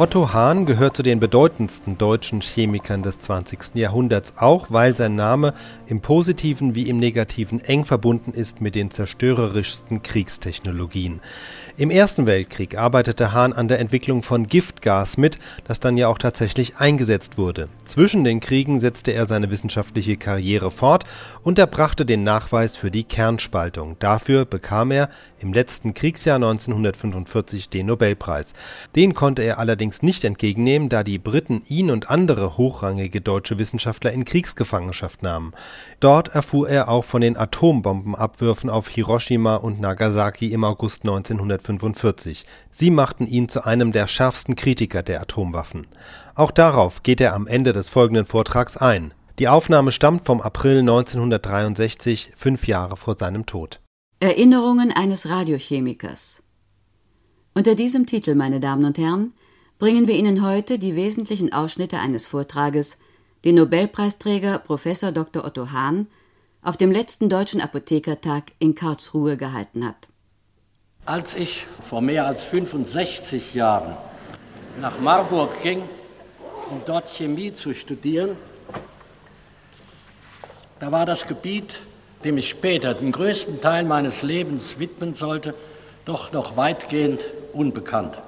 [0.00, 3.74] Otto Hahn gehört zu den bedeutendsten deutschen Chemikern des 20.
[3.74, 5.52] Jahrhunderts, auch weil sein Name
[5.86, 11.20] im positiven wie im negativen eng verbunden ist mit den zerstörerischsten Kriegstechnologien.
[11.80, 16.18] Im Ersten Weltkrieg arbeitete Hahn an der Entwicklung von Giftgas mit, das dann ja auch
[16.18, 17.70] tatsächlich eingesetzt wurde.
[17.86, 21.04] Zwischen den Kriegen setzte er seine wissenschaftliche Karriere fort
[21.42, 23.96] und erbrachte den Nachweis für die Kernspaltung.
[23.98, 25.08] Dafür bekam er
[25.38, 28.52] im letzten Kriegsjahr 1945 den Nobelpreis.
[28.94, 34.12] Den konnte er allerdings nicht entgegennehmen, da die Briten ihn und andere hochrangige deutsche Wissenschaftler
[34.12, 35.54] in Kriegsgefangenschaft nahmen.
[35.98, 41.69] Dort erfuhr er auch von den Atombombenabwürfen auf Hiroshima und Nagasaki im August 1945.
[42.70, 45.86] Sie machten ihn zu einem der schärfsten Kritiker der Atomwaffen.
[46.34, 49.14] Auch darauf geht er am Ende des folgenden Vortrags ein.
[49.38, 53.80] Die Aufnahme stammt vom April 1963, fünf Jahre vor seinem Tod.
[54.20, 56.42] Erinnerungen eines Radiochemikers.
[57.54, 59.32] Unter diesem Titel, meine Damen und Herren,
[59.78, 62.98] bringen wir Ihnen heute die wesentlichen Ausschnitte eines Vortrages,
[63.44, 64.84] den Nobelpreisträger Prof.
[65.14, 65.44] Dr.
[65.44, 66.06] Otto Hahn
[66.62, 70.10] auf dem letzten Deutschen Apothekertag in Karlsruhe gehalten hat.
[71.10, 73.96] Als ich vor mehr als 65 Jahren
[74.80, 75.82] nach Marburg ging,
[76.70, 78.36] um dort Chemie zu studieren,
[80.78, 81.80] da war das Gebiet
[82.22, 85.54] dem ich später den größten Teil meines Lebens widmen sollte,
[86.04, 87.22] doch noch weitgehend
[87.52, 88.18] unbekannt.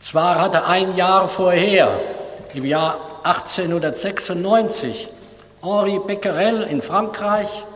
[0.00, 2.00] Zwar hatte ein Jahr vorher,
[2.54, 5.08] im Jahr 1896,
[5.62, 7.66] Henri Becquerel in Frankreich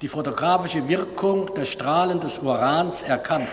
[0.00, 3.48] die fotografische Wirkung der Strahlen des Urans erkannt.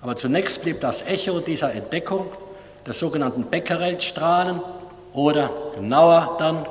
[0.00, 2.30] Aber zunächst blieb das Echo dieser Entdeckung
[2.86, 4.60] der sogenannten Becquerel-Strahlen
[5.12, 6.66] oder genauer dann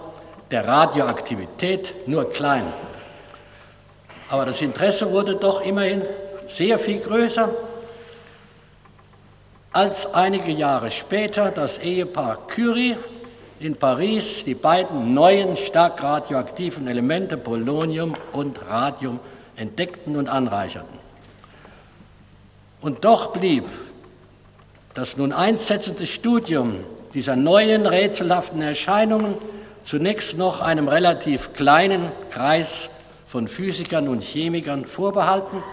[0.51, 2.71] der Radioaktivität nur klein.
[4.29, 6.03] Aber das Interesse wurde doch immerhin
[6.45, 7.49] sehr viel größer,
[9.73, 12.95] als einige Jahre später das Ehepaar Curie
[13.59, 19.19] in Paris die beiden neuen stark radioaktiven Elemente Polonium und Radium
[19.55, 20.99] entdeckten und anreicherten.
[22.81, 23.65] Und doch blieb
[24.93, 26.75] das nun einsetzende Studium
[27.13, 29.35] dieser neuen rätselhaften Erscheinungen
[29.81, 32.89] zunächst noch einem relativ kleinen Kreis
[33.25, 35.63] von Physikern und Chemikern vorbehalten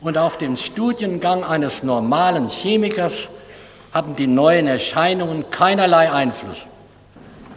[0.00, 3.28] und auf dem Studiengang eines normalen Chemikers
[3.92, 6.66] hatten die neuen Erscheinungen keinerlei Einfluss.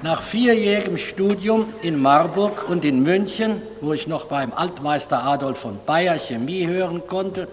[0.03, 5.77] Nach vierjährigem Studium in Marburg und in München, wo ich noch beim Altmeister Adolf von
[5.85, 7.47] Bayer Chemie hören konnte,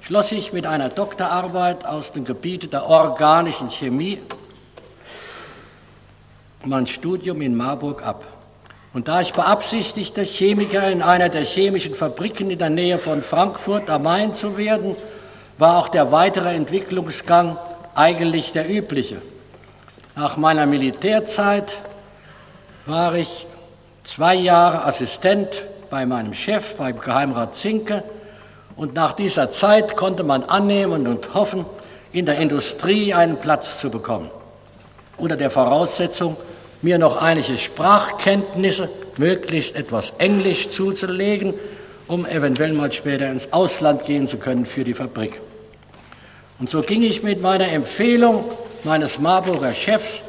[0.00, 4.20] schloss ich mit einer Doktorarbeit aus dem Gebiet der organischen Chemie
[6.64, 8.24] mein Studium in Marburg ab.
[8.94, 13.90] Und da ich beabsichtigte, Chemiker in einer der chemischen Fabriken in der Nähe von Frankfurt
[13.90, 14.94] am Main zu werden,
[15.58, 17.58] war auch der weitere Entwicklungsgang
[17.96, 19.20] eigentlich der übliche.
[20.14, 21.87] Nach meiner Militärzeit
[22.88, 23.46] war ich
[24.02, 25.48] zwei Jahre Assistent
[25.90, 28.02] bei meinem Chef, beim Geheimrat Zinke,
[28.76, 31.66] und nach dieser Zeit konnte man annehmen und hoffen,
[32.12, 34.30] in der Industrie einen Platz zu bekommen.
[35.18, 36.36] Unter der Voraussetzung,
[36.80, 38.88] mir noch einige Sprachkenntnisse,
[39.18, 41.54] möglichst etwas Englisch zuzulegen,
[42.06, 45.40] um eventuell mal später ins Ausland gehen zu können für die Fabrik.
[46.58, 48.44] Und so ging ich mit meiner Empfehlung
[48.84, 50.22] meines Marburger Chefs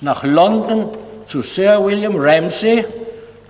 [0.00, 0.90] nach London
[1.28, 2.86] zu Sir William Ramsay,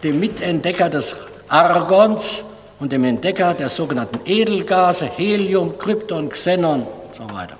[0.02, 1.14] dem Mitentdecker des
[1.46, 2.42] Argons
[2.80, 7.56] und dem Entdecker der sogenannten Edelgase Helium, Krypton, Xenon und so weiter.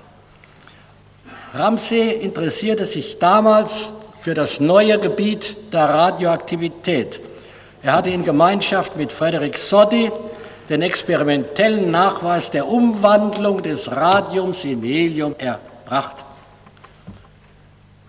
[1.53, 3.87] Ramsay interessierte sich damals
[4.19, 7.21] für das neue Gebiet der Radioaktivität.
[7.81, 10.11] Er hatte in Gemeinschaft mit Frederick Soddy
[10.67, 16.25] den experimentellen Nachweis der Umwandlung des Radiums in Helium erbracht.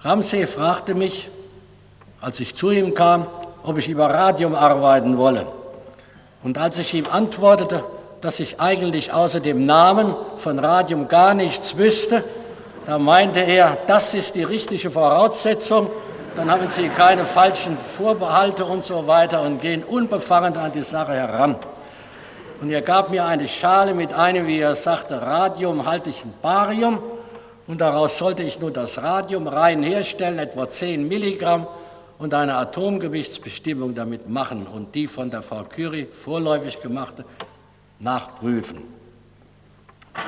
[0.02, 1.28] Ramsey fragte mich,
[2.20, 3.26] als ich zu ihm kam,
[3.62, 5.46] ob ich über Radium arbeiten wolle.
[6.42, 7.84] Und als ich ihm antwortete,
[8.20, 12.24] dass ich eigentlich außer dem Namen von Radium gar nichts wüsste,
[12.86, 15.90] da meinte er, das ist die richtige Voraussetzung,
[16.36, 21.12] dann haben Sie keine falschen Vorbehalte und so weiter und gehen unbefangen an die Sache
[21.12, 21.56] heran.
[22.60, 26.98] Und er gab mir eine Schale mit einem, wie er sagte, radiumhaltigen Barium
[27.66, 31.66] und daraus sollte ich nun das Radium rein herstellen, etwa 10 Milligramm
[32.20, 37.24] und eine Atomgewichtsbestimmung damit machen und die von der Frau Curie vorläufig gemachte
[37.98, 38.82] nachprüfen.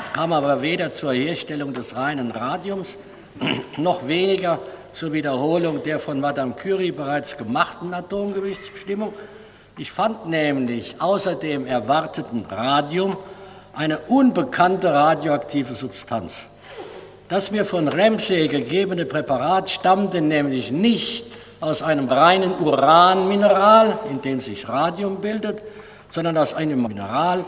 [0.00, 2.96] Es kam aber weder zur Herstellung des reinen Radiums,
[3.76, 4.58] noch weniger
[4.90, 9.12] zur Wiederholung der von Madame Curie bereits gemachten Atomgewichtsbestimmung.
[9.76, 13.18] Ich fand nämlich außer dem erwarteten Radium
[13.74, 16.46] eine unbekannte radioaktive Substanz.
[17.28, 21.26] Das mir von Ramsey gegebene Präparat stammte nämlich nicht
[21.62, 25.62] aus einem reinen Uranmineral, in dem sich Radium bildet,
[26.08, 27.44] sondern aus einem Mineral,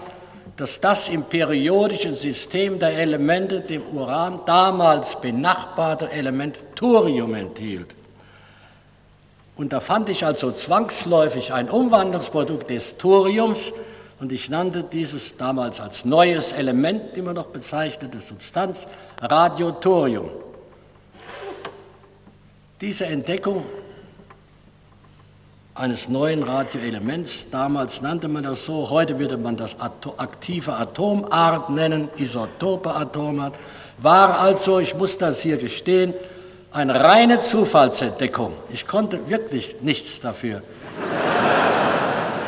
[0.57, 7.97] das das im periodischen System der Elemente dem Uran damals benachbarte Element Thorium enthielt.
[9.57, 13.73] Und da fand ich also zwangsläufig ein Umwandlungsprodukt des Thoriums
[14.21, 18.87] und ich nannte dieses damals als neues Element, immer noch bezeichnete Substanz,
[19.21, 20.31] Radiothorium.
[22.81, 23.65] Diese Entdeckung
[25.75, 32.11] eines neuen Radioelements, damals nannte man das so, heute würde man das aktive Atomart nennen,
[32.17, 33.55] Isotope Atomart,
[33.99, 36.15] war also, ich muss das hier gestehen,
[36.71, 38.53] eine reine Zufallsentdeckung.
[38.73, 40.63] Ich konnte wirklich nichts dafür.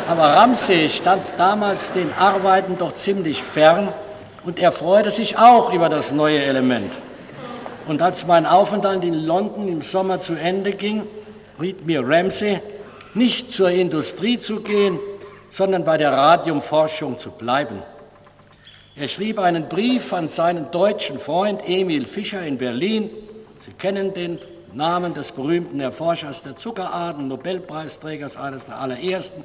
[0.08, 3.88] Aber Ramsey stand damals den Arbeiten doch ziemlich fern
[4.44, 6.92] und er freute sich auch über das neue Element.
[7.88, 11.02] Und als mein Aufenthalt in London im Sommer zu Ende ging,
[11.60, 12.60] riet mir Ramsey,
[13.16, 14.98] nicht zur Industrie zu gehen,
[15.50, 17.82] sondern bei der Radiumforschung zu bleiben.
[18.94, 23.10] Er schrieb einen Brief an seinen deutschen Freund Emil Fischer in Berlin
[23.66, 24.38] Sie kennen den
[24.74, 29.42] Namen des berühmten Erforschers der Zuckerarten, Nobelpreisträgers, eines der allerersten.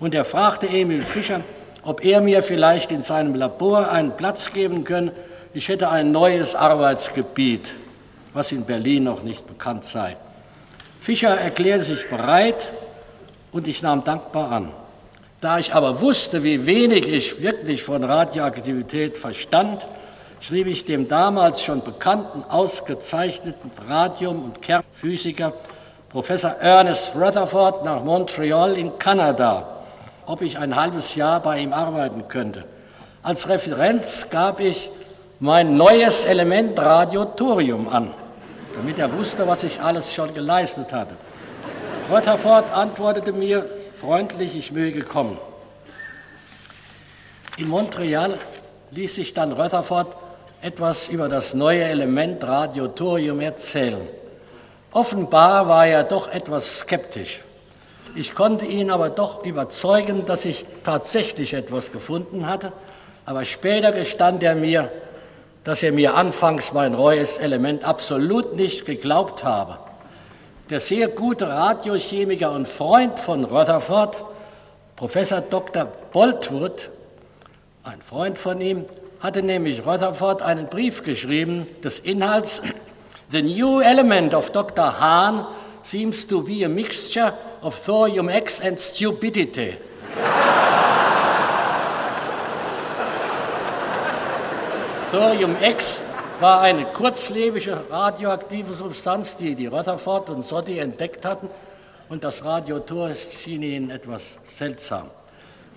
[0.00, 1.40] Und er fragte Emil Fischer,
[1.82, 5.12] ob er mir vielleicht in seinem Labor einen Platz geben könne.
[5.52, 7.74] Ich hätte ein neues Arbeitsgebiet,
[8.34, 10.16] was in Berlin noch nicht bekannt sei.
[11.00, 12.70] Fischer erklärte sich bereit
[13.54, 14.68] und ich nahm dankbar an.
[15.40, 19.86] Da ich aber wusste, wie wenig ich wirklich von Radioaktivität verstand,
[20.40, 25.52] schrieb ich dem damals schon bekannten, ausgezeichneten Radium- und Kernphysiker
[26.08, 29.66] Professor Ernest Rutherford nach Montreal in Kanada,
[30.26, 32.64] ob ich ein halbes Jahr bei ihm arbeiten könnte.
[33.22, 34.90] Als Referenz gab ich
[35.38, 38.12] mein neues Element Radiothorium an,
[38.74, 41.14] damit er wusste, was ich alles schon geleistet hatte.
[42.10, 43.64] Rutherford antwortete mir
[43.98, 45.38] freundlich, ich möge kommen.
[47.56, 48.38] In Montreal
[48.90, 50.08] ließ sich dann Rutherford
[50.60, 54.06] etwas über das neue Element Radiothorium erzählen.
[54.92, 57.40] Offenbar war er doch etwas skeptisch.
[58.14, 62.72] Ich konnte ihn aber doch überzeugen, dass ich tatsächlich etwas gefunden hatte,
[63.24, 64.92] aber später gestand er mir,
[65.64, 69.78] dass er mir anfangs mein neues Element absolut nicht geglaubt habe.
[70.70, 74.24] Der sehr gute Radiochemiker und Freund von Rutherford,
[74.96, 75.84] Professor Dr.
[76.10, 76.88] Boltwood,
[77.82, 78.86] ein Freund von ihm,
[79.20, 82.62] hatte nämlich Rutherford einen Brief geschrieben des Inhalts
[83.28, 85.00] The new element of Dr.
[85.00, 85.46] Hahn
[85.82, 89.76] seems to be a mixture of thorium X and stupidity.
[95.10, 96.00] thorium X
[96.40, 101.48] war eine kurzlebige radioaktive Substanz, die die Rutherford und Soddy entdeckt hatten,
[102.08, 105.10] und das Radiotor schien ihnen etwas seltsam.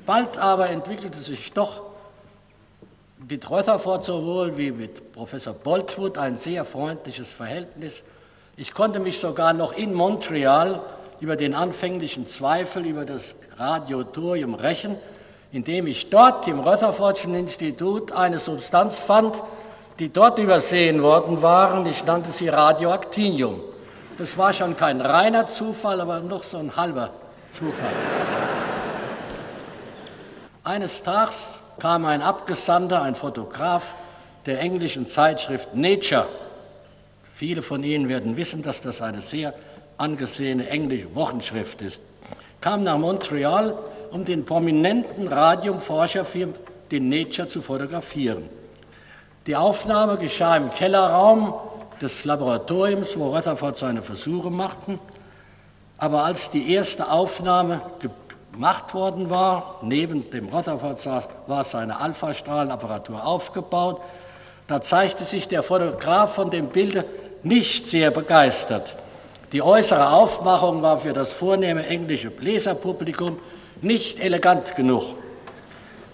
[0.05, 1.83] Bald aber entwickelte sich doch
[3.29, 8.03] mit Rutherford sowohl wie mit Professor Boltwood ein sehr freundliches Verhältnis.
[8.55, 10.81] Ich konnte mich sogar noch in Montreal
[11.19, 14.97] über den anfänglichen Zweifel über das Radiothorium rächen,
[15.51, 19.41] indem ich dort im Rutherfordschen Institut eine Substanz fand,
[19.99, 21.85] die dort übersehen worden waren.
[21.85, 23.61] Ich nannte sie Radioactinium.
[24.17, 27.11] Das war schon kein reiner Zufall, aber noch so ein halber
[27.49, 27.93] Zufall.
[30.63, 33.95] Eines Tages kam ein Abgesandter, ein Fotograf
[34.45, 36.27] der englischen Zeitschrift Nature.
[37.33, 39.53] Viele von Ihnen werden wissen, dass das eine sehr
[39.97, 42.01] angesehene englische Wochenschrift ist.
[42.61, 43.77] Kam nach Montreal,
[44.11, 46.25] um den prominenten Radiumforscher
[46.91, 48.49] den Nature zu fotografieren.
[49.47, 51.53] Die Aufnahme geschah im Kellerraum
[52.01, 54.99] des Laboratoriums, wo Rutherford seine Versuche machten.
[55.97, 57.81] Aber als die erste Aufnahme
[58.51, 59.75] gemacht worden war.
[59.83, 60.99] Neben dem Rutherford
[61.47, 64.01] war seine Alpha-Strahlenapparatur aufgebaut.
[64.67, 67.05] Da zeigte sich der Fotograf von dem Bild
[67.41, 68.97] nicht sehr begeistert.
[69.53, 73.39] Die äußere Aufmachung war für das vornehme englische Bläserpublikum
[73.81, 75.05] nicht elegant genug.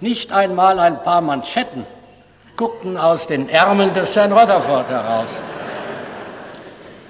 [0.02, 1.88] Nicht einmal ein paar Manschetten
[2.55, 5.29] guckten aus den Ärmeln des Herrn Rutherford heraus.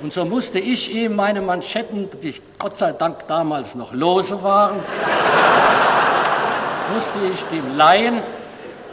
[0.01, 4.77] Und so musste ich ihm meine Manschetten, die Gott sei Dank damals noch lose waren,
[6.93, 8.21] musste ich dem leihen.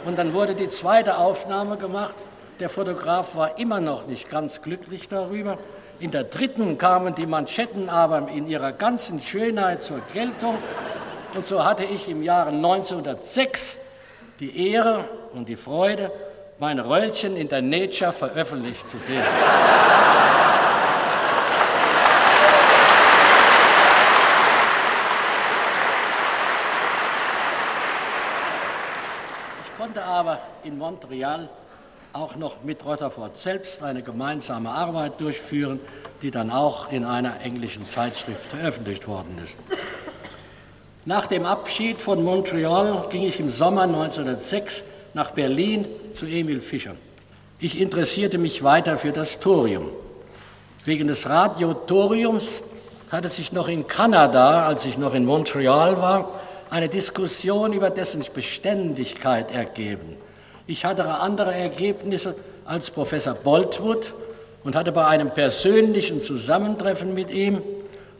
[0.05, 2.15] Und dann wurde die zweite Aufnahme gemacht.
[2.59, 5.57] Der Fotograf war immer noch nicht ganz glücklich darüber.
[5.99, 10.57] In der dritten kamen die Manschetten aber in ihrer ganzen Schönheit zur Geltung.
[11.35, 13.77] Und so hatte ich im Jahre 1906
[14.39, 16.11] die Ehre und die Freude,
[16.61, 19.25] meine Röllchen in der Nature veröffentlicht zu sehen.
[29.63, 31.49] Ich konnte aber in Montreal
[32.13, 35.79] auch noch mit Rutherford selbst eine gemeinsame Arbeit durchführen,
[36.21, 39.57] die dann auch in einer englischen Zeitschrift veröffentlicht worden ist.
[41.05, 46.95] Nach dem Abschied von Montreal ging ich im Sommer 1906 nach Berlin zu Emil Fischer.
[47.59, 49.89] Ich interessierte mich weiter für das Thorium.
[50.85, 52.63] Wegen des Radiothoriums
[53.11, 58.23] hatte sich noch in Kanada, als ich noch in Montreal war, eine Diskussion über dessen
[58.33, 60.15] Beständigkeit ergeben.
[60.65, 62.33] Ich hatte andere Ergebnisse
[62.65, 64.13] als Professor Boltwood
[64.63, 67.61] und hatte bei einem persönlichen Zusammentreffen mit ihm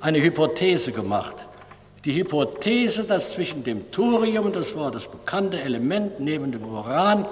[0.01, 1.35] eine Hypothese gemacht.
[2.05, 7.27] Die Hypothese, dass zwischen dem Thorium, das war das bekannte Element neben dem Uran,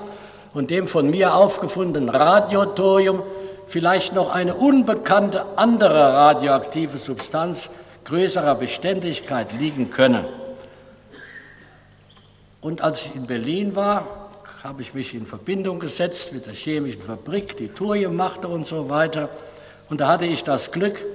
[0.54, 3.24] und dem von mir aufgefundenen Radiothorium
[3.68, 7.70] vielleicht noch eine unbekannte andere radioaktive Substanz
[8.06, 10.28] größerer Beständigkeit liegen könne.
[12.62, 14.32] Und als ich in Berlin war,
[14.64, 18.90] habe ich mich in Verbindung gesetzt mit der chemischen Fabrik, die Thorium machte und so
[18.90, 19.30] weiter.
[19.90, 21.06] Und da hatte ich das Glück,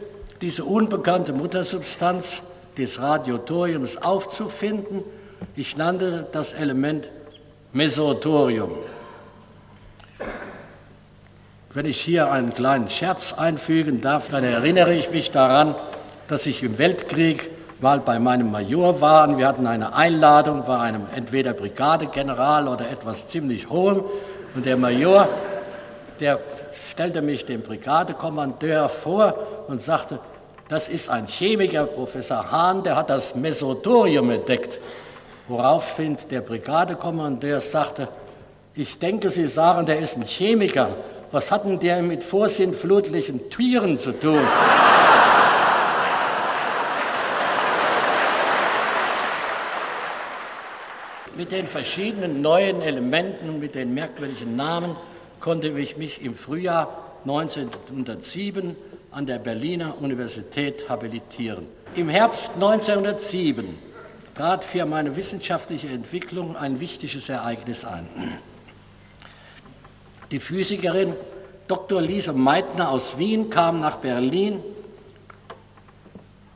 [0.40, 2.42] diese unbekannte Muttersubstanz
[2.76, 5.02] des Radiothoriums aufzufinden.
[5.56, 7.08] Ich nannte das Element
[7.72, 8.70] Mesothorium.
[11.72, 15.74] Wenn ich hier einen kleinen Scherz einfügen darf, dann erinnere ich mich daran,
[16.28, 17.50] dass ich im Weltkrieg
[17.80, 22.88] mal bei meinem Major war und wir hatten eine Einladung bei einem entweder Brigadegeneral oder
[22.90, 24.04] etwas ziemlich hohem
[24.54, 25.28] und der Major,
[26.20, 26.38] der
[26.90, 30.20] stellte mich dem Brigadekommandeur vor und sagte,
[30.68, 34.80] das ist ein Chemiker, Professor Hahn, der hat das Mesothorium entdeckt.
[35.46, 38.08] Woraufhin der Brigadekommandeur sagte,
[38.74, 40.96] ich denke, Sie sagen, der ist ein Chemiker.
[41.30, 44.40] Was hat denn der mit vorsintflutlichen Tieren zu tun?
[51.36, 54.96] mit den verschiedenen neuen Elementen mit den merkwürdigen Namen
[55.40, 56.88] konnte ich mich im Frühjahr
[57.24, 58.76] 1907
[59.14, 61.68] an der Berliner Universität habilitieren.
[61.94, 63.78] Im Herbst 1907
[64.34, 68.08] trat für meine wissenschaftliche Entwicklung ein wichtiges Ereignis ein.
[70.32, 71.14] Die Physikerin
[71.68, 72.02] Dr.
[72.02, 74.60] Lise Meitner aus Wien kam nach Berlin.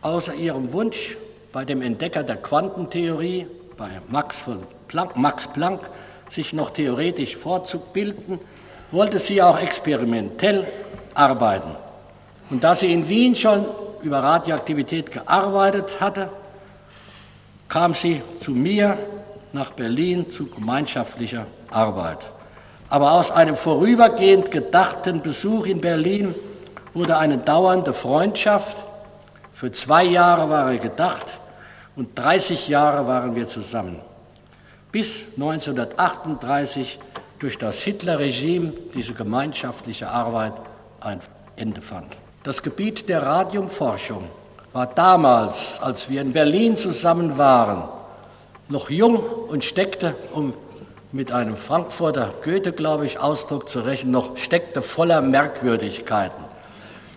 [0.02, 1.16] Außer ihrem Wunsch,
[1.52, 3.46] bei dem Entdecker der Quantentheorie,
[3.76, 4.44] bei Max,
[4.88, 5.90] Planck, Max Planck,
[6.28, 8.40] sich noch theoretisch fortzubilden,
[8.90, 10.66] wollte sie auch experimentell
[11.14, 11.87] arbeiten.
[12.50, 13.66] Und da sie in Wien schon
[14.02, 16.30] über Radioaktivität gearbeitet hatte,
[17.68, 18.98] kam sie zu mir
[19.52, 22.18] nach Berlin zu gemeinschaftlicher Arbeit.
[22.88, 26.34] Aber aus einem vorübergehend gedachten Besuch in Berlin
[26.94, 28.82] wurde eine dauernde Freundschaft.
[29.52, 31.40] Für zwei Jahre war er gedacht
[31.96, 34.00] und 30 Jahre waren wir zusammen.
[34.90, 36.98] Bis 1938
[37.38, 40.54] durch das Hitlerregime diese gemeinschaftliche Arbeit
[41.00, 41.20] ein
[41.56, 42.16] Ende fand.
[42.48, 44.24] Das Gebiet der Radiumforschung
[44.72, 47.86] war damals, als wir in Berlin zusammen waren,
[48.70, 50.54] noch jung und steckte, um
[51.12, 56.42] mit einem Frankfurter Goethe, glaube ich, Ausdruck zu rechnen, noch steckte voller Merkwürdigkeiten.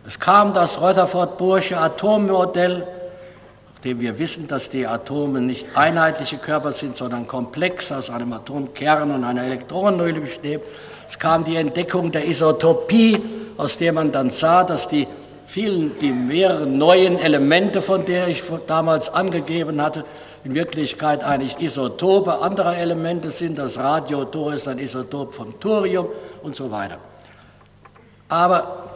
[0.06, 2.86] Es kam das Rutherford-Bursche Atommodell,
[3.74, 9.12] nachdem wir wissen, dass die Atome nicht einheitliche Körper sind, sondern komplex aus einem Atomkern
[9.12, 10.60] und einer Elektronenhülle bestehen.
[11.08, 13.18] Es kam die Entdeckung der Isotopie,
[13.56, 15.08] aus der man dann sah, dass die
[15.51, 20.05] vielen, die mehreren neuen Elemente, von der ich damals angegeben hatte,
[20.46, 23.58] in Wirklichkeit eigentlich Isotope anderer Elemente sind.
[23.58, 26.08] Das Radiotor ist ein Isotop vom Thorium
[26.41, 27.00] und so weiter.
[28.29, 28.91] Aber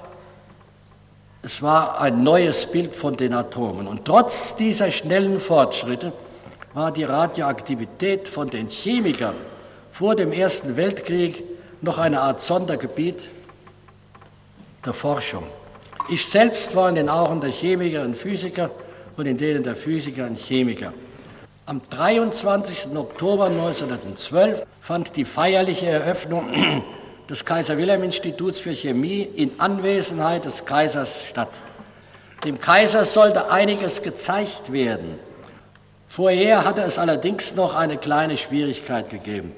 [1.41, 3.85] es war ein neues Bild von den Atomen.
[3.85, 6.13] Und trotz dieser schnellen Fortschritte
[6.73, 9.35] war die Radioaktivität von den Chemikern
[9.91, 11.43] vor dem Ersten Weltkrieg
[11.81, 13.27] noch eine Art Sondergebiet
[14.85, 15.43] der Forschung.
[16.07, 18.69] Ich selbst war in den Augen der Chemiker ein Physiker
[19.17, 20.93] und in denen der Physiker ein Chemiker.
[21.65, 22.95] Am 23.
[22.95, 26.49] Oktober 1912 fand die feierliche Eröffnung
[27.29, 31.49] des Kaiser Wilhelm Instituts für Chemie in Anwesenheit des Kaisers statt.
[32.43, 35.17] Dem Kaiser sollte einiges gezeigt werden.
[36.07, 39.53] Vorher hatte es allerdings noch eine kleine Schwierigkeit gegeben.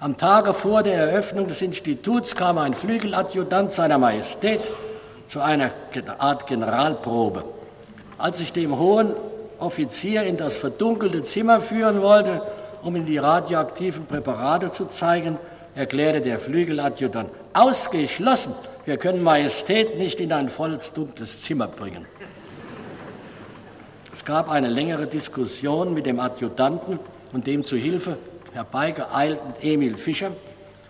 [0.00, 4.62] Am Tage vor der Eröffnung des Instituts kam ein Flügeladjutant seiner Majestät
[5.28, 5.70] zu einer
[6.18, 7.44] Art Generalprobe.
[8.16, 9.14] Als ich dem hohen
[9.58, 12.42] Offizier in das verdunkelte Zimmer führen wollte,
[12.82, 15.38] um ihm die radioaktiven Präparate zu zeigen,
[15.74, 18.54] erklärte der Flügeladjutant, ausgeschlossen,
[18.86, 22.06] wir können Majestät nicht in ein volles dunkles Zimmer bringen.
[24.12, 26.98] Es gab eine längere Diskussion mit dem Adjutanten
[27.32, 28.16] und dem zu Hilfe
[28.54, 30.32] herbeigeeilten Emil Fischer.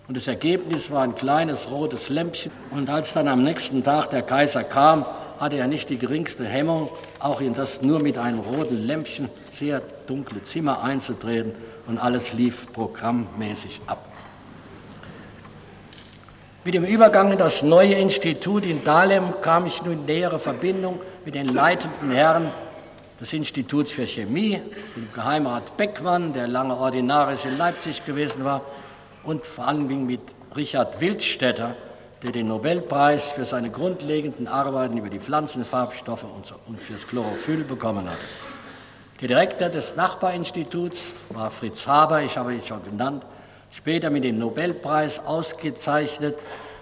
[0.09, 2.51] Und das Ergebnis war ein kleines rotes Lämpchen.
[2.71, 5.05] Und als dann am nächsten Tag der Kaiser kam,
[5.39, 6.89] hatte er nicht die geringste Hemmung,
[7.19, 11.53] auch in das nur mit einem roten Lämpchen sehr dunkle Zimmer einzutreten.
[11.85, 14.09] Und alles lief programmmäßig ab.
[16.65, 20.99] Mit dem Übergang in das neue Institut in Dahlem kam ich nun in nähere Verbindung
[21.23, 22.49] mit den leitenden Herren
[23.21, 24.59] des Instituts für Chemie,
[24.95, 28.61] dem Geheimrat Beckmann, der lange Ordinarius in Leipzig gewesen war,
[29.29, 30.21] und vor allem mit
[30.55, 31.75] Richard Wildstätter,
[32.23, 36.25] der den Nobelpreis für seine grundlegenden Arbeiten über die Pflanzenfarbstoffe
[36.65, 38.17] und fürs Chlorophyll bekommen hat.
[39.21, 43.23] Der Direktor des Nachbarinstituts war Fritz Haber, ich habe ihn schon genannt,
[43.69, 46.35] später mit dem Nobelpreis ausgezeichnet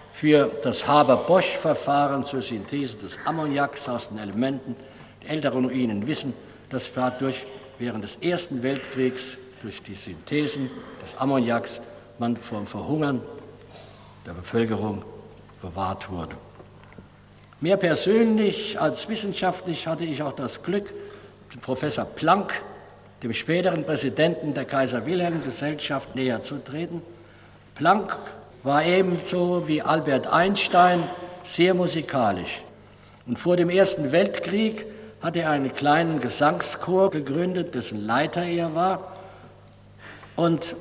[0.09, 4.77] für das Haber-Bosch-Verfahren zur Synthese des Ammoniaks aus den Elementen
[5.27, 6.33] Ältere unter Ihnen wissen,
[6.69, 7.45] dass dadurch
[7.77, 10.69] während des Ersten Weltkriegs durch die Synthesen
[11.03, 11.81] des Ammoniaks
[12.19, 13.21] man vom Verhungern
[14.25, 15.03] der Bevölkerung
[15.61, 16.35] bewahrt wurde.
[17.59, 20.93] Mehr persönlich als wissenschaftlich hatte ich auch das Glück,
[21.61, 22.61] Professor Planck,
[23.23, 27.01] dem späteren Präsidenten der Kaiser-Wilhelm-Gesellschaft, näher zu treten.
[27.75, 28.17] Planck
[28.63, 31.03] war ebenso wie Albert Einstein
[31.43, 32.61] sehr musikalisch.
[33.25, 34.85] Und vor dem Ersten Weltkrieg
[35.21, 39.17] hat er einen kleinen Gesangschor gegründet, dessen Leiter er war.
[40.35, 40.75] Und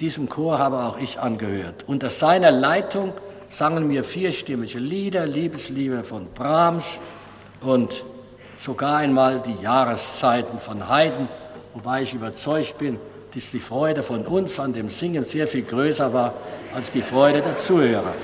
[0.00, 1.84] diesem Chor habe auch ich angehört.
[1.86, 3.12] Unter seiner Leitung
[3.50, 7.00] sangen wir vierstimmige Lieder, Liebesliebe von Brahms
[7.60, 8.04] und
[8.56, 11.28] sogar einmal die Jahreszeiten von Haydn,
[11.74, 12.98] wobei ich überzeugt bin,
[13.34, 16.32] dass die Freude von uns an dem Singen sehr viel größer war
[16.74, 18.14] als die Freude der Zuhörer.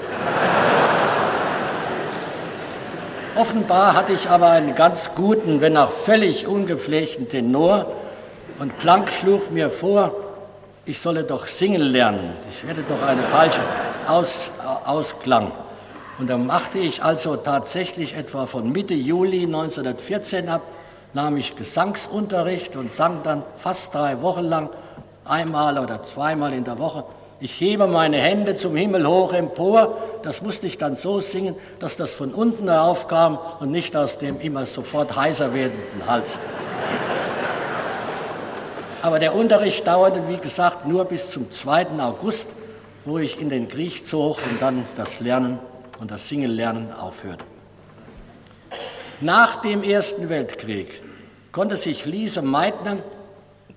[3.37, 7.93] Offenbar hatte ich aber einen ganz guten, wenn auch völlig ungepflegten Tenor
[8.59, 10.26] und Planck schlug mir vor,
[10.87, 12.33] ich solle doch singen lernen.
[12.49, 13.61] Ich werde doch eine falsche
[14.07, 14.53] Aus,
[14.85, 15.51] Ausklang.
[16.19, 20.63] Und dann machte ich also tatsächlich etwa von Mitte Juli 1914 ab,
[21.13, 24.71] nahm ich Gesangsunterricht und sang dann fast drei Wochen lang,
[25.25, 27.05] einmal oder zweimal in der Woche,
[27.39, 29.99] ich hebe meine Hände zum Himmel hoch empor.
[30.23, 34.41] Das musste ich dann so singen, dass das von unten heraufkam und nicht aus dem
[34.41, 36.41] immer sofort heißer werdenden Hals.
[39.07, 41.91] Aber der Unterricht dauerte, wie gesagt, nur bis zum 2.
[42.01, 42.49] August,
[43.05, 45.61] wo ich in den Krieg zog und dann das Lernen
[46.01, 47.45] und das Singenlernen aufhörte.
[49.21, 51.05] Nach dem Ersten Weltkrieg
[51.53, 52.97] konnte sich Lise Meitner,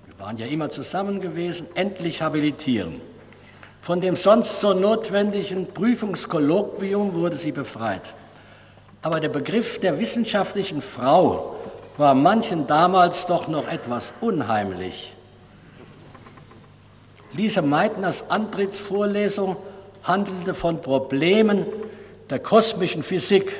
[0.04, 3.00] wir waren ja immer zusammen gewesen, endlich habilitieren.
[3.80, 8.14] Von dem sonst so notwendigen Prüfungskolloquium wurde sie befreit.
[9.02, 11.54] Aber der Begriff der wissenschaftlichen Frau
[11.98, 15.14] war manchen damals doch noch etwas unheimlich.
[17.32, 19.56] Lise Meitners Antrittsvorlesung
[20.02, 21.66] handelte von Problemen
[22.28, 23.52] der kosmischen Physik.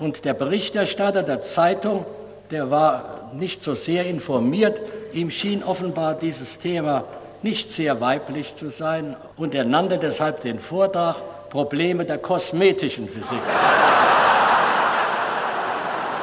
[0.00, 2.04] Und der Berichterstatter der Zeitung,
[2.50, 4.80] der war nicht so sehr informiert,
[5.12, 7.04] ihm schien offenbar dieses Thema
[7.42, 11.16] nicht sehr weiblich zu sein und er nannte deshalb den Vortrag
[11.50, 13.40] Probleme der kosmetischen Physik.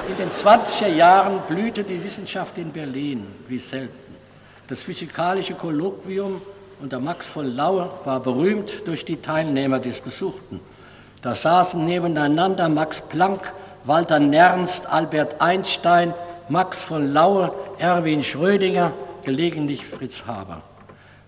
[0.09, 4.02] In den 20er Jahren blühte die Wissenschaft in Berlin wie selten.
[4.69, 6.41] Das physikalische Kolloquium
[6.82, 10.62] unter Max von Laue war berühmt durch die Teilnehmer, die es besuchten.
[11.21, 13.52] Da saßen nebeneinander Max Planck,
[13.84, 16.13] Walter Nernst, Albert Einstein,
[16.47, 20.62] Max von Laue, Erwin Schrödinger, gelegentlich Fritz Haber.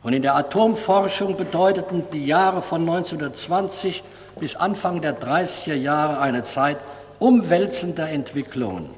[0.01, 4.03] Und in der Atomforschung bedeuteten die Jahre von 1920
[4.39, 6.77] bis Anfang der 30er Jahre eine Zeit
[7.19, 8.91] umwälzender Entwicklungen.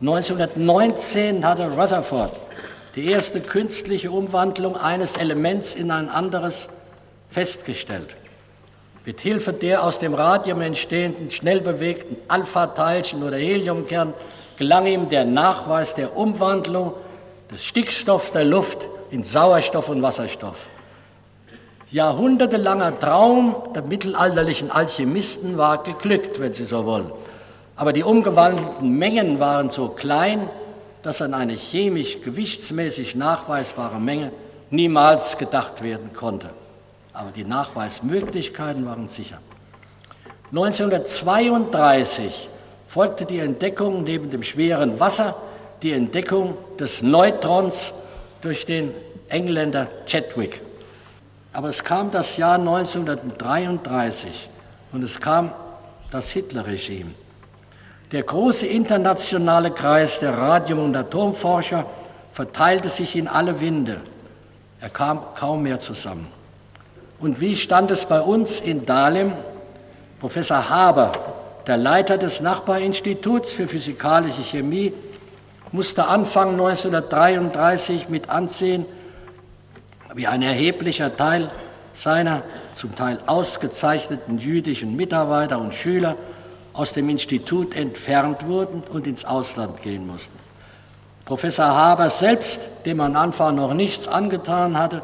[0.00, 2.43] 1919 hatte Rutherford
[2.96, 6.68] die erste künstliche Umwandlung eines Elements in ein anderes
[7.28, 8.16] festgestellt.
[9.04, 14.14] Mit Hilfe der aus dem Radium entstehenden schnell bewegten Alpha-Teilchen oder Heliumkern
[14.56, 16.94] gelang ihm der Nachweis der Umwandlung
[17.50, 20.68] des Stickstoffs der Luft in Sauerstoff und Wasserstoff.
[21.90, 27.12] Jahrhundertelanger Traum der mittelalterlichen Alchemisten war geglückt, wenn Sie so wollen.
[27.76, 30.48] Aber die umgewandelten Mengen waren so klein,
[31.04, 34.32] dass an eine chemisch gewichtsmäßig nachweisbare Menge
[34.70, 36.48] niemals gedacht werden konnte.
[37.12, 39.38] Aber die Nachweismöglichkeiten waren sicher.
[40.48, 42.48] 1932
[42.88, 45.36] folgte die Entdeckung neben dem schweren Wasser
[45.82, 47.92] die Entdeckung des Neutrons
[48.40, 48.90] durch den
[49.28, 50.62] Engländer Chadwick.
[51.52, 54.48] Aber es kam das Jahr 1933
[54.92, 55.52] und es kam
[56.10, 57.10] das Hitlerregime.
[58.14, 61.84] Der große internationale Kreis der Radium- und Atomforscher
[62.30, 64.02] verteilte sich in alle Winde.
[64.80, 66.28] Er kam kaum mehr zusammen.
[67.18, 69.32] Und wie stand es bei uns in Dahlem?
[70.20, 71.10] Professor Haber,
[71.66, 74.92] der Leiter des Nachbarinstituts für physikalische Chemie,
[75.72, 78.86] musste Anfang 1933 mit ansehen,
[80.14, 81.50] wie ein erheblicher Teil
[81.92, 86.14] seiner zum Teil ausgezeichneten jüdischen Mitarbeiter und Schüler
[86.74, 90.38] aus dem Institut entfernt wurden und ins Ausland gehen mussten.
[91.24, 95.00] Professor Haber selbst, dem man Anfang noch nichts angetan hatte,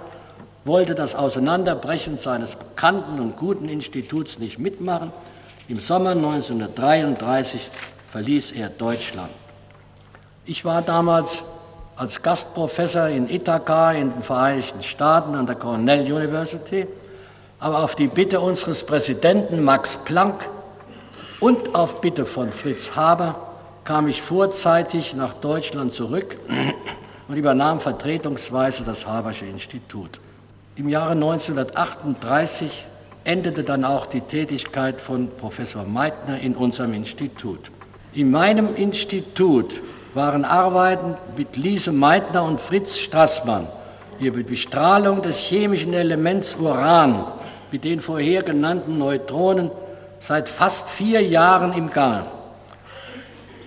[0.64, 5.12] wollte das Auseinanderbrechen seines bekannten und guten Instituts nicht mitmachen.
[5.68, 7.70] Im Sommer 1933
[8.08, 9.30] verließ er Deutschland.
[10.44, 11.42] Ich war damals
[11.96, 16.86] als Gastprofessor in Ithaca in den Vereinigten Staaten an der Cornell University,
[17.58, 20.48] aber auf die Bitte unseres Präsidenten Max Planck
[21.40, 23.50] und auf Bitte von Fritz Haber
[23.84, 26.38] kam ich vorzeitig nach Deutschland zurück
[27.28, 30.20] und übernahm vertretungsweise das Habersche Institut.
[30.76, 32.84] Im Jahre 1938
[33.24, 37.70] endete dann auch die Tätigkeit von Professor Meitner in unserem Institut.
[38.12, 39.82] In meinem Institut
[40.14, 43.68] waren Arbeiten mit Lise Meitner und Fritz Strassmann
[44.18, 47.24] über die Bestrahlung des chemischen Elements Uran
[47.70, 49.70] mit den vorher genannten Neutronen
[50.20, 52.26] seit fast vier Jahren im Gange.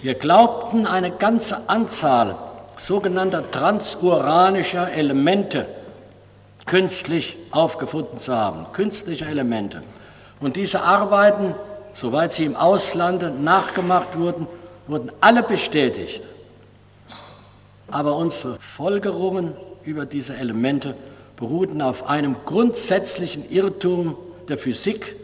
[0.01, 2.35] Wir glaubten, eine ganze Anzahl
[2.77, 5.67] sogenannter transuranischer Elemente
[6.65, 9.83] künstlich aufgefunden zu haben, künstliche Elemente.
[10.39, 11.55] Und diese Arbeiten,
[11.93, 14.47] soweit sie im Auslande nachgemacht wurden,
[14.87, 16.23] wurden alle bestätigt.
[17.89, 20.95] Aber unsere Folgerungen über diese Elemente
[21.35, 24.15] beruhten auf einem grundsätzlichen Irrtum
[24.47, 25.15] der Physik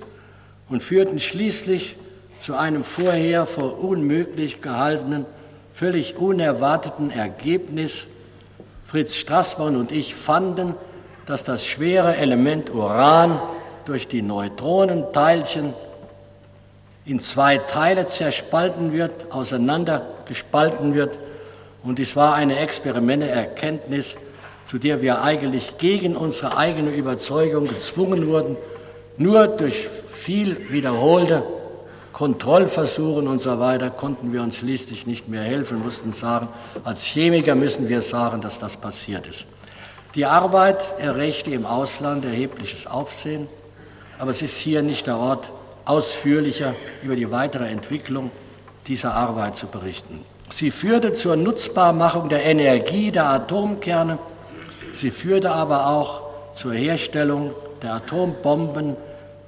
[0.69, 1.95] und führten schließlich
[2.37, 5.25] zu einem vorher für unmöglich gehaltenen,
[5.73, 8.07] völlig unerwarteten Ergebnis.
[8.85, 10.75] Fritz Strassmann und ich fanden,
[11.25, 13.39] dass das schwere Element Uran
[13.85, 15.73] durch die Neutronenteilchen
[17.05, 21.17] in zwei Teile zerspalten wird, auseinandergespalten wird.
[21.83, 24.15] Und dies war eine experimentelle Erkenntnis,
[24.65, 28.57] zu der wir eigentlich gegen unsere eigene Überzeugung gezwungen wurden,
[29.19, 31.43] nur durch viel wiederholte
[32.13, 36.47] Kontrollversuchen und so weiter konnten wir uns schließlich nicht mehr helfen, mussten sagen,
[36.83, 39.45] als Chemiker müssen wir sagen, dass das passiert ist.
[40.15, 43.47] Die Arbeit erregte im Ausland erhebliches Aufsehen,
[44.17, 45.51] aber es ist hier nicht der Ort,
[45.85, 48.31] ausführlicher über die weitere Entwicklung
[48.87, 50.23] dieser Arbeit zu berichten.
[50.49, 54.17] Sie führte zur Nutzbarmachung der Energie der Atomkerne,
[54.91, 56.21] sie führte aber auch
[56.53, 58.95] zur Herstellung der Atombomben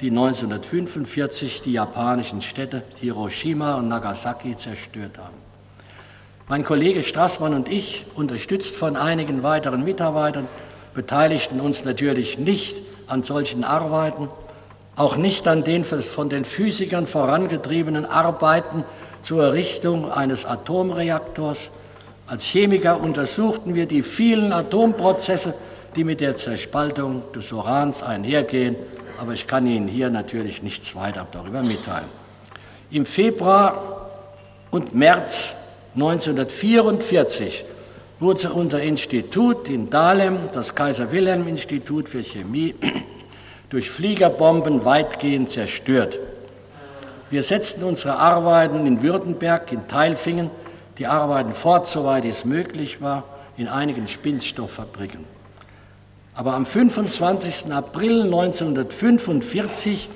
[0.01, 5.35] die 1945 die japanischen Städte Hiroshima und Nagasaki zerstört haben.
[6.47, 10.47] Mein Kollege Strassmann und ich, unterstützt von einigen weiteren Mitarbeitern,
[10.95, 14.27] beteiligten uns natürlich nicht an solchen Arbeiten,
[14.95, 18.83] auch nicht an den von den Physikern vorangetriebenen Arbeiten
[19.21, 21.69] zur Errichtung eines Atomreaktors.
[22.25, 25.53] Als Chemiker untersuchten wir die vielen Atomprozesse,
[25.95, 28.75] die mit der Zerspaltung des Urans einhergehen
[29.21, 32.09] aber ich kann Ihnen hier natürlich nichts weiter darüber mitteilen.
[32.89, 34.09] Im Februar
[34.71, 35.53] und März
[35.93, 37.63] 1944
[38.19, 42.73] wurde unser Institut in Dahlem, das Kaiser Wilhelm Institut für Chemie,
[43.69, 46.17] durch Fliegerbomben weitgehend zerstört.
[47.29, 50.49] Wir setzten unsere Arbeiten in Württemberg, in Teilfingen,
[50.97, 53.23] die Arbeiten fort, soweit es möglich war,
[53.55, 55.40] in einigen Spinnstofffabriken.
[56.33, 57.71] Aber am 25.
[57.73, 60.09] April 1945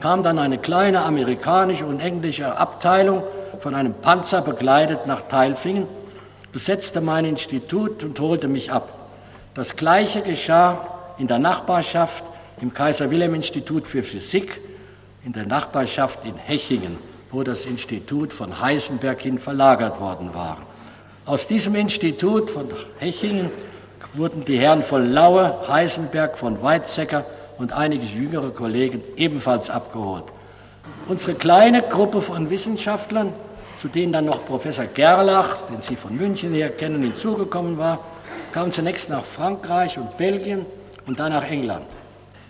[0.00, 3.22] kam dann eine kleine amerikanische und englische Abteilung
[3.58, 5.86] von einem Panzer begleitet nach Teilfingen,
[6.52, 9.08] besetzte mein Institut und holte mich ab.
[9.54, 12.24] Das Gleiche geschah in der Nachbarschaft
[12.60, 14.60] im Kaiser Wilhelm Institut für Physik,
[15.24, 16.98] in der Nachbarschaft in Hechingen,
[17.30, 20.58] wo das Institut von Heisenberg hin verlagert worden war.
[21.24, 22.66] Aus diesem Institut von
[22.98, 23.50] Hechingen
[24.14, 27.24] wurden die Herren von Laue, Heisenberg, von Weizsäcker
[27.58, 30.24] und einige jüngere Kollegen ebenfalls abgeholt.
[31.08, 33.32] Unsere kleine Gruppe von Wissenschaftlern,
[33.76, 37.98] zu denen dann noch Professor Gerlach, den Sie von München her kennen, hinzugekommen war,
[38.52, 40.66] kam zunächst nach Frankreich und Belgien
[41.06, 41.86] und dann nach England.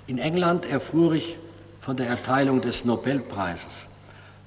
[0.06, 1.38] In England erfuhr ich
[1.80, 3.88] von der Erteilung des Nobelpreises.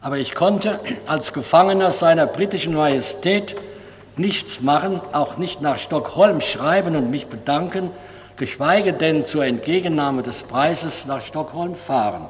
[0.01, 3.55] Aber ich konnte als Gefangener seiner britischen Majestät
[4.17, 7.91] nichts machen, auch nicht nach Stockholm schreiben und mich bedanken,
[8.38, 12.28] geschweige denn zur Entgegennahme des Preises nach Stockholm fahren.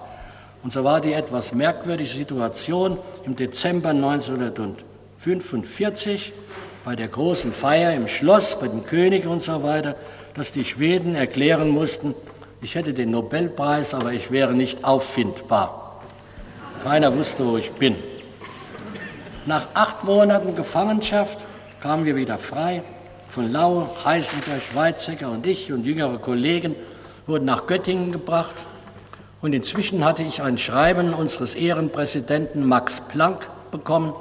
[0.64, 6.34] Und so war die etwas merkwürdige Situation im Dezember 1945
[6.84, 9.96] bei der großen Feier im Schloss, bei dem König und so weiter,
[10.34, 12.14] dass die Schweden erklären mussten,
[12.62, 16.02] ich hätte den Nobelpreis, aber ich wäre nicht auffindbar.
[16.84, 17.96] Keiner wusste, wo ich bin.
[19.46, 21.46] Nach acht Monaten Gefangenschaft
[21.86, 22.82] kamen wir wieder frei.
[23.30, 26.76] Von Lau, Heisenberg, Weizsäcker und ich und jüngere Kollegen
[27.28, 28.56] wurden nach Göttingen gebracht.
[29.40, 34.14] Und inzwischen hatte ich ein Schreiben unseres Ehrenpräsidenten Max Planck bekommen,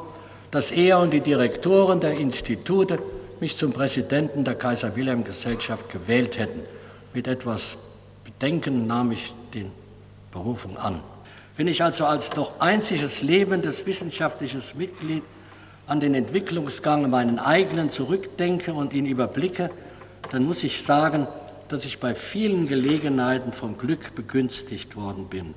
[0.51, 2.99] dass er und die Direktoren der Institute
[3.41, 6.61] mich zum Präsidenten der Kaiser Wilhelm Gesellschaft gewählt hätten.
[7.15, 7.79] Mit etwas
[8.25, 9.71] Bedenken nahm ich die
[10.33, 11.01] Berufung an.
[11.57, 15.23] Wenn ich also als noch einziges lebendes wissenschaftliches Mitglied
[15.87, 19.71] an den Entwicklungsgang meinen eigenen zurückdenke und ihn überblicke,
[20.31, 21.27] dann muss ich sagen,
[21.69, 25.55] dass ich bei vielen Gelegenheiten vom Glück begünstigt worden bin.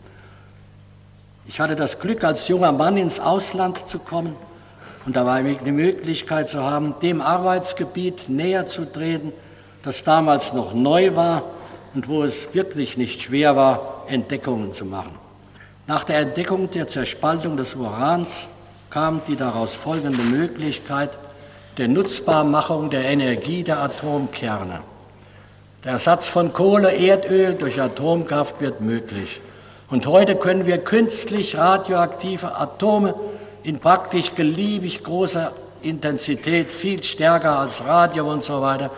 [1.47, 4.35] Ich hatte das Glück, als junger Mann ins Ausland zu kommen
[5.05, 9.31] und dabei die Möglichkeit zu haben, dem Arbeitsgebiet näher zu treten,
[9.83, 11.43] das damals noch neu war
[11.93, 15.15] und wo es wirklich nicht schwer war, Entdeckungen zu machen.
[15.87, 18.49] Nach der Entdeckung der Zerspaltung des Urans
[18.89, 21.11] kam die daraus folgende Möglichkeit
[21.77, 24.81] der Nutzbarmachung der Energie der Atomkerne.
[25.83, 29.41] Der Ersatz von Kohle, Erdöl durch Atomkraft wird möglich.
[29.89, 33.13] Und heute können wir künstlich radioaktive Atome
[33.63, 38.89] in praktisch beliebig großer Intensität, viel stärker als Radium und so weiter,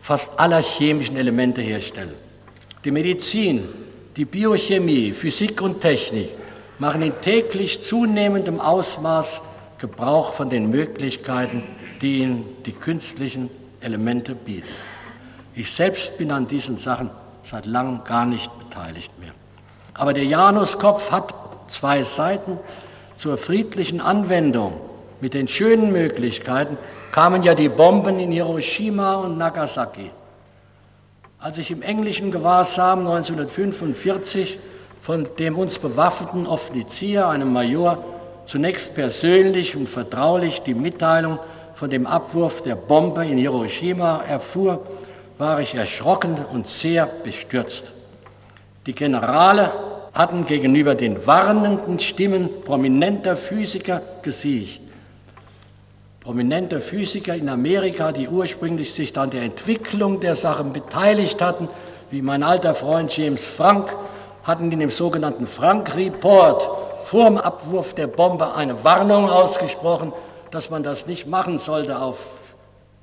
[0.00, 2.14] fast aller chemischen Elemente herstellen.
[2.84, 3.68] Die Medizin,
[4.16, 6.30] die Biochemie, Physik und Technik
[6.78, 9.42] machen in täglich zunehmendem Ausmaß
[9.78, 11.64] Gebrauch von den Möglichkeiten,
[12.00, 14.68] die ihnen die künstlichen Elemente bieten.
[15.54, 17.10] Ich selbst bin an diesen Sachen
[17.42, 19.32] seit langem gar nicht beteiligt mehr.
[19.94, 21.34] Aber der Januskopf hat
[21.68, 22.58] zwei Seiten.
[23.16, 24.80] Zur friedlichen Anwendung
[25.20, 26.78] mit den schönen Möglichkeiten
[27.10, 30.10] kamen ja die Bomben in Hiroshima und Nagasaki.
[31.40, 34.58] Als ich im englischen Gewahrsam 1945
[35.00, 38.02] von dem uns bewaffneten Offizier, einem Major,
[38.44, 41.38] zunächst persönlich und vertraulich die Mitteilung
[41.74, 44.82] von dem Abwurf der Bombe in Hiroshima erfuhr,
[45.38, 47.92] war ich erschrocken und sehr bestürzt.
[48.86, 49.70] Die Generale
[50.12, 54.80] hatten gegenüber den warnenden Stimmen prominenter Physiker gesiegt.
[56.20, 61.68] Prominente Physiker in Amerika, die ursprünglich sich an der Entwicklung der Sachen beteiligt hatten,
[62.10, 63.94] wie mein alter Freund James Frank,
[64.48, 66.68] hatten in dem sogenannten Frank Report
[67.04, 70.12] vor dem Abwurf der Bombe eine Warnung ausgesprochen,
[70.50, 72.54] dass man das nicht machen sollte auf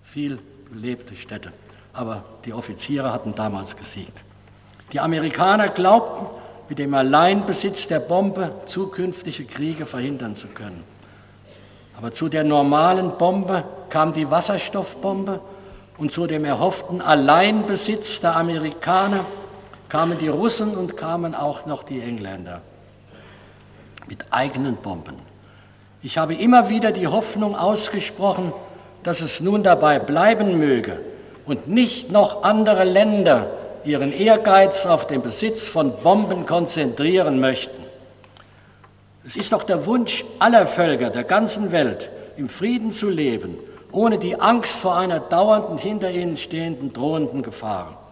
[0.02, 0.40] viel
[0.72, 1.52] belebte Städte.
[1.94, 4.24] Aber die Offiziere hatten damals gesiegt.
[4.92, 6.26] Die Amerikaner glaubten,
[6.68, 10.84] mit dem Alleinbesitz der Bombe zukünftige Kriege verhindern zu können.
[11.96, 15.40] Aber zu der normalen Bombe kam die Wasserstoffbombe
[16.00, 19.26] und zu dem erhofften Alleinbesitz der Amerikaner
[19.90, 22.62] kamen die Russen und kamen auch noch die Engländer
[24.08, 25.16] mit eigenen Bomben.
[26.02, 28.54] Ich habe immer wieder die Hoffnung ausgesprochen,
[29.04, 31.00] dass es nun dabei bleiben möge
[31.46, 33.50] und nicht noch andere Länder
[33.84, 37.84] ihren Ehrgeiz auf den Besitz von Bomben konzentrieren möchten.
[39.26, 43.58] Es ist doch der Wunsch aller Völker der ganzen Welt, im Frieden zu leben,
[43.92, 48.05] ohne die Angst vor einer dauernden hinter ihnen stehenden drohenden Gefahr.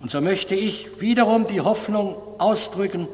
[0.00, 3.08] Und so möchte ich wiederum die Hoffnung ausdrücken,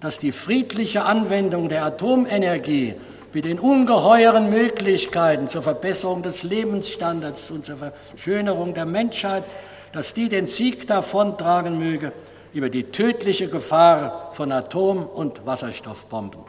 [0.00, 2.94] dass die friedliche Anwendung der Atomenergie
[3.32, 9.44] mit den ungeheuren Möglichkeiten zur Verbesserung des Lebensstandards und zur Verschönerung der Menschheit
[9.92, 12.12] dass die den Sieg davontragen möge
[12.52, 16.40] über die tödliche Gefahr von Atom- und Wasserstoffbomben.